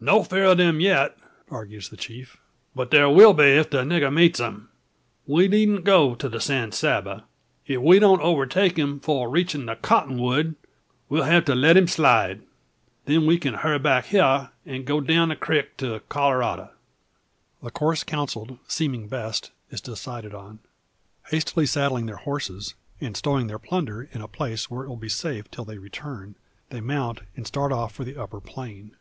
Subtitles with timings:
[0.00, 1.18] "No fear of them yet,"
[1.50, 2.38] argues the chief,
[2.74, 4.70] "but there will be if the nigger meets them.
[5.26, 7.24] We needn't go on to the San Saba.
[7.66, 10.54] If we don't overtake him 'fore reachin' the cottonwood,
[11.10, 12.40] we'll hev' to let him slide.
[13.04, 16.70] Then we can hurry back hyar, an' go down the creek to the Colorado."
[17.62, 20.58] The course counselled, seeming best, is decided on.
[21.26, 25.10] Hastily saddling their horses, and stowing the plunder in a place where it will be
[25.10, 26.34] safe till their return,
[26.70, 28.96] they mount, and start off for the upper plain.